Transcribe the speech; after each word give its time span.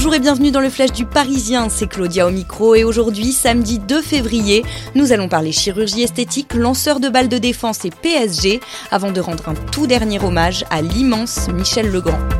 Bonjour 0.00 0.14
et 0.14 0.18
bienvenue 0.18 0.50
dans 0.50 0.62
le 0.62 0.70
Flash 0.70 0.92
du 0.92 1.04
Parisien, 1.04 1.68
c'est 1.68 1.86
Claudia 1.86 2.26
au 2.26 2.30
micro 2.30 2.74
et 2.74 2.84
aujourd'hui, 2.84 3.32
samedi 3.32 3.78
2 3.78 4.00
février, 4.00 4.64
nous 4.94 5.12
allons 5.12 5.28
parler 5.28 5.52
chirurgie 5.52 6.00
esthétique, 6.00 6.54
lanceur 6.54 7.00
de 7.00 7.10
balles 7.10 7.28
de 7.28 7.36
défense 7.36 7.84
et 7.84 7.90
PSG, 7.90 8.60
avant 8.90 9.12
de 9.12 9.20
rendre 9.20 9.50
un 9.50 9.54
tout 9.54 9.86
dernier 9.86 10.18
hommage 10.18 10.64
à 10.70 10.80
l'immense 10.80 11.48
Michel 11.48 11.92
Legrand. 11.92 12.39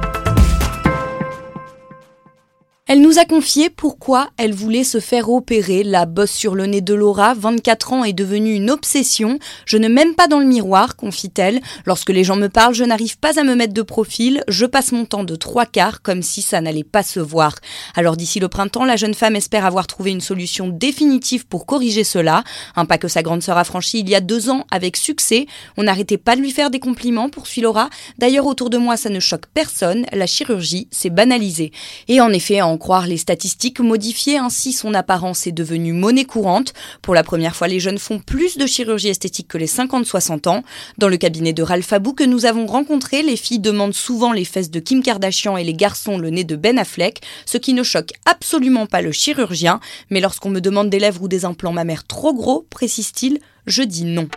Elle 2.93 3.03
nous 3.03 3.21
a 3.21 3.25
confié 3.25 3.71
pourquoi 3.71 4.31
elle 4.37 4.53
voulait 4.53 4.83
se 4.83 4.99
faire 4.99 5.31
opérer. 5.31 5.85
La 5.85 6.07
bosse 6.07 6.33
sur 6.33 6.57
le 6.57 6.67
nez 6.67 6.81
de 6.81 6.93
Laura, 6.93 7.35
24 7.35 7.93
ans, 7.93 8.03
est 8.03 8.13
devenue 8.13 8.53
une 8.53 8.69
obsession. 8.69 9.39
Je 9.65 9.77
ne 9.77 9.87
m'aime 9.87 10.17
pas 10.17 10.27
dans 10.27 10.41
le 10.41 10.45
miroir, 10.45 10.97
confie-t-elle. 10.97 11.61
Lorsque 11.87 12.11
les 12.11 12.25
gens 12.25 12.35
me 12.35 12.49
parlent, 12.49 12.75
je 12.75 12.83
n'arrive 12.83 13.17
pas 13.17 13.39
à 13.39 13.45
me 13.45 13.55
mettre 13.55 13.75
de 13.75 13.83
profil. 13.83 14.43
Je 14.49 14.67
passe 14.67 14.91
mon 14.91 15.05
temps 15.05 15.23
de 15.23 15.37
trois 15.37 15.67
quarts 15.67 16.03
comme 16.03 16.21
si 16.21 16.43
ça 16.43 16.61
n'allait 16.61 16.83
pas 16.83 17.05
se 17.05 17.21
voir. 17.21 17.55
Alors 17.95 18.17
d'ici 18.17 18.41
le 18.41 18.49
printemps, 18.49 18.85
la 18.85 18.97
jeune 18.97 19.15
femme 19.15 19.37
espère 19.37 19.67
avoir 19.67 19.87
trouvé 19.87 20.11
une 20.11 20.21
solution 20.21 20.67
définitive 20.67 21.47
pour 21.47 21.67
corriger 21.67 22.03
cela. 22.03 22.43
Un 22.75 22.87
pas 22.87 22.99
que 22.99 23.07
sa 23.07 23.23
grande 23.23 23.45
sœur 23.45 23.57
a 23.57 23.63
franchi 23.63 24.01
il 24.01 24.09
y 24.09 24.17
a 24.17 24.21
deux 24.21 24.51
ans 24.51 24.67
avec 24.73 24.97
succès. 24.97 25.47
On 25.77 25.85
n'arrêtait 25.85 26.19
pas 26.19 26.35
de 26.35 26.41
lui 26.41 26.51
faire 26.51 26.71
des 26.71 26.81
compliments, 26.81 27.31
poursuit 27.31 27.63
Laura. 27.63 27.89
D'ailleurs, 28.19 28.47
autour 28.47 28.69
de 28.69 28.79
moi, 28.79 28.97
ça 28.97 29.11
ne 29.11 29.21
choque 29.21 29.47
personne. 29.55 30.07
La 30.13 30.27
chirurgie, 30.27 30.89
c'est 30.91 31.11
banalisé. 31.11 31.71
Et 32.09 32.21
en 32.21 32.33
effet, 32.33 32.61
croire 32.81 33.07
les 33.07 33.17
statistiques, 33.17 33.79
modifier 33.79 34.39
ainsi 34.39 34.73
son 34.73 34.95
apparence 34.95 35.47
est 35.47 35.53
devenue 35.53 35.93
monnaie 35.93 36.25
courante. 36.25 36.75
Pour 37.03 37.15
la 37.15 37.23
première 37.23 37.55
fois, 37.55 37.69
les 37.69 37.79
jeunes 37.79 37.99
font 37.99 38.19
plus 38.19 38.59
de 38.59 38.67
chirurgie 38.67 39.11
esthétique 39.11 39.47
que 39.47 39.59
les 39.59 39.69
50-60 39.69 40.49
ans. 40.49 40.65
Dans 40.99 41.09
le 41.09 41.17
cabinet 41.17 41.53
de 41.53 41.63
Ralph 41.63 41.93
Abou 41.93 42.13
que 42.13 42.25
nous 42.25 42.47
avons 42.47 42.67
rencontré, 42.67 43.23
les 43.23 43.37
filles 43.37 43.61
demandent 43.61 43.95
souvent 43.95 44.33
les 44.33 44.45
fesses 44.45 44.73
de 44.73 44.81
Kim 44.81 45.05
Kardashian 45.05 45.57
et 45.57 45.63
les 45.63 45.75
garçons 45.75 46.19
le 46.19 46.31
nez 46.31 46.43
de 46.43 46.57
Ben 46.57 46.77
Affleck, 46.77 47.21
ce 47.47 47.59
qui 47.59 47.75
ne 47.75 47.85
choque 47.85 48.11
absolument 48.25 48.87
pas 48.87 49.03
le 49.03 49.13
chirurgien. 49.13 49.79
Mais 50.11 50.21
lorsqu'on 50.21 50.51
me 50.51 50.61
demande 50.61 50.91
des 50.91 50.99
lèvres 50.99 51.23
ou 51.23 51.29
des 51.29 51.45
implants 51.45 51.73
mammaires 51.73 52.07
trop 52.07 52.35
gros, 52.35 52.67
précise-t-il, 52.71 53.39
je 53.67 53.83
dis 53.83 54.05
non. 54.05 54.29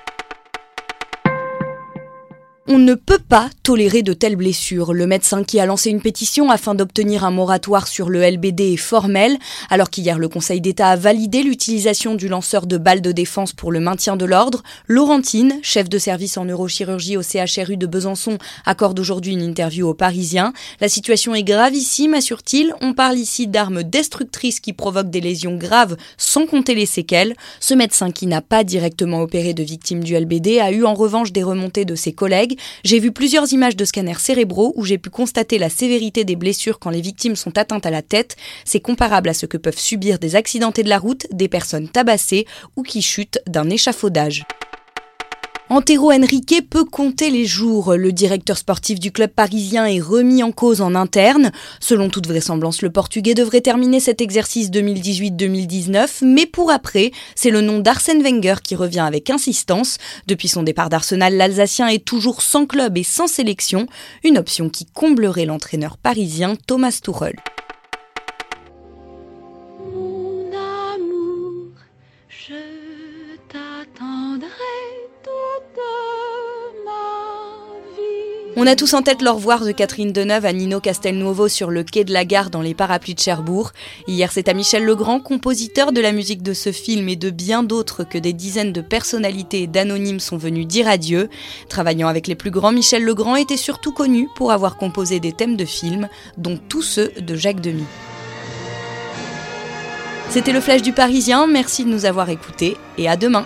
On 2.66 2.78
ne 2.80 2.94
peut 2.94 3.20
pas 3.20 3.50
tolérer 3.62 4.04
de 4.04 4.14
telles 4.14 4.38
blessures. 4.38 4.94
Le 4.94 5.06
médecin 5.06 5.44
qui 5.44 5.60
a 5.60 5.66
lancé 5.66 5.90
une 5.90 6.00
pétition 6.00 6.50
afin 6.50 6.76
d'obtenir 6.76 7.26
un 7.26 7.32
moratoire 7.32 7.90
sur 7.90 8.10
le 8.10 8.22
LBD 8.22 8.72
est 8.72 8.78
formel, 8.78 9.38
alors 9.70 9.90
qu'hier 9.90 10.18
le 10.18 10.30
Conseil 10.30 10.62
d'État 10.62 10.88
a 10.88 10.96
validé 10.96 11.44
l'utilisation 11.44 12.16
du 12.16 12.30
lanceur 12.30 12.66
de 12.66 12.78
balles 12.78 13.02
de 13.02 13.12
défense 13.12 13.52
pour 13.52 13.74
le 13.74 13.82
maintien 13.82 14.16
de 14.16 14.24
l'ordre. 14.24 14.64
Laurentine, 14.88 15.60
chef 15.62 15.90
de 15.90 15.98
service 15.98 16.38
en 16.38 16.46
neurochirurgie 16.46 17.18
au 17.18 17.22
CHRU 17.22 17.76
de 17.76 17.86
Besançon, 17.86 18.38
accorde 18.66 18.98
aujourd'hui 18.98 19.34
une 19.34 19.42
interview 19.42 19.90
aux 19.90 19.94
Parisiens. 19.94 20.54
La 20.80 20.88
situation 20.88 21.36
est 21.36 21.44
gravissime, 21.44 22.14
assure-t-il. 22.14 22.74
On 22.80 22.94
parle 22.94 23.18
ici 23.18 23.48
d'armes 23.48 23.84
destructrices 23.84 24.62
qui 24.62 24.72
provoquent 24.72 25.12
des 25.12 25.20
lésions 25.20 25.58
graves 25.58 25.98
sans 26.16 26.46
compter 26.46 26.76
les 26.76 26.86
séquelles. 26.86 27.36
Ce 27.60 27.74
médecin 27.74 28.12
qui 28.12 28.26
n'a 28.26 28.42
pas 28.42 28.64
directement 28.64 29.20
opéré 29.20 29.54
de 29.54 29.64
victimes 29.64 30.02
du 30.06 30.18
LBD 30.18 30.60
a 30.60 30.72
eu 30.72 30.86
en 30.86 30.94
revanche 30.94 31.34
des 31.34 31.44
remontées 31.44 31.84
de 31.84 31.96
ses 31.96 32.14
collègues 32.14 32.53
j'ai 32.84 33.00
vu 33.00 33.12
plusieurs 33.12 33.52
images 33.54 33.76
de 33.76 33.86
scanners 33.86 34.20
cérébraux 34.20 34.74
où 34.76 34.86
j'ai 34.86 34.98
pu 34.98 35.10
constater 35.10 35.58
la 35.58 35.70
sévérité 35.70 36.24
des 36.26 36.36
blessures 36.36 36.80
quand 36.80 36.90
les 36.90 37.02
victimes 37.02 37.36
sont 37.36 37.58
atteintes 37.58 37.86
à 37.86 37.92
la 37.92 38.02
tête. 38.02 38.36
C'est 38.66 38.80
comparable 38.80 39.30
à 39.30 39.34
ce 39.34 39.46
que 39.46 39.58
peuvent 39.58 39.78
subir 39.78 40.20
des 40.20 40.36
accidentés 40.36 40.84
de 40.84 40.90
la 40.90 41.00
route, 41.00 41.28
des 41.32 41.48
personnes 41.48 41.90
tabassées 41.90 42.46
ou 42.76 42.84
qui 42.84 43.02
chutent 43.02 43.40
d'un 43.48 43.70
échafaudage. 43.70 44.44
Antero 45.76 46.12
Henrique 46.12 46.70
peut 46.70 46.86
compter 46.86 47.32
les 47.32 47.46
jours. 47.46 47.96
Le 47.96 48.12
directeur 48.12 48.60
sportif 48.60 49.00
du 49.00 49.12
club 49.12 49.32
parisien 49.32 49.88
est 49.88 50.00
remis 50.00 50.44
en 50.44 50.52
cause 50.52 50.82
en 50.82 50.94
interne. 50.94 51.52
Selon 51.80 52.10
toute 52.10 52.28
vraisemblance, 52.28 52.84
le 52.84 52.92
Portugais 52.92 53.34
devrait 53.34 53.62
terminer 53.62 54.00
cet 54.00 54.22
exercice 54.22 54.70
2018-2019, 54.70 56.26
mais 56.26 56.46
pour 56.46 56.70
après, 56.70 57.10
c'est 57.34 57.50
le 57.50 57.62
nom 57.62 57.80
d'Arsène 57.80 58.22
Wenger 58.22 58.58
qui 58.64 58.76
revient 58.76 59.00
avec 59.00 59.32
insistance. 59.32 59.98
Depuis 60.28 60.48
son 60.48 60.62
départ 60.62 60.90
d'Arsenal, 60.90 61.36
l'Alsacien 61.36 61.88
est 61.88 62.06
toujours 62.06 62.44
sans 62.44 62.68
club 62.68 62.96
et 63.00 63.04
sans 63.04 63.26
sélection, 63.26 63.88
une 64.24 64.38
option 64.38 64.70
qui 64.70 64.86
comblerait 64.86 65.46
l'entraîneur 65.46 65.98
parisien 65.98 66.54
Thomas 66.68 67.00
Tuchel. 67.02 67.34
On 78.56 78.68
a 78.68 78.76
tous 78.76 78.94
en 78.94 79.02
tête 79.02 79.24
leur 79.24 79.36
revoir 79.36 79.66
de 79.66 79.72
Catherine 79.72 80.12
Deneuve 80.12 80.46
à 80.46 80.54
Nino 80.54 80.80
Castelnuovo 80.80 81.48
sur 81.48 81.72
le 81.72 81.84
quai 81.84 82.04
de 82.04 82.14
la 82.14 82.24
gare 82.24 82.52
dans 82.52 82.62
les 82.62 82.76
parapluies 82.76 83.16
de 83.16 83.20
Cherbourg. 83.20 83.72
Hier, 84.08 84.32
c'est 84.32 84.48
à 84.48 84.54
Michel 84.54 84.86
Legrand, 84.86 85.20
compositeur 85.20 85.92
de 85.92 86.00
la 86.00 86.12
musique 86.12 86.44
de 86.44 86.54
ce 86.54 86.72
film 86.72 87.10
et 87.10 87.16
de 87.16 87.32
bien 87.32 87.64
d'autres 87.64 88.04
que 88.04 88.20
des 88.20 88.32
dizaines 88.32 88.72
de 88.72 88.82
personnalités 88.82 89.64
et 89.64 89.68
d'anonymes 89.68 90.20
sont 90.20 90.38
venus 90.38 90.68
dire 90.68 90.88
adieu. 90.88 91.30
Travaillant 91.68 92.08
avec 92.08 92.28
les 92.28 92.36
plus 92.36 92.52
grands, 92.52 92.72
Michel 92.72 93.04
Legrand 93.04 93.38
était 93.38 93.58
surtout 93.58 93.92
connu 93.92 94.30
pour 94.36 94.52
avoir 94.52 94.78
composé 94.78 95.20
des 95.20 95.32
thèmes 95.32 95.58
de 95.58 95.66
films, 95.66 96.08
dont 96.38 96.60
tous 96.70 96.84
ceux 96.84 97.12
de 97.20 97.36
Jacques 97.36 97.62
Demy. 97.62 97.86
C'était 100.30 100.54
le 100.54 100.62
Flash 100.62 100.84
du 100.84 100.94
Parisien, 100.94 101.48
merci 101.48 101.86
de 101.86 101.90
nous 101.90 102.06
avoir 102.06 102.30
écoutés 102.30 102.78
et 103.00 103.10
à 103.10 103.16
demain. 103.18 103.46